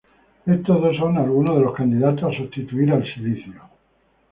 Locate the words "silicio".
3.13-3.69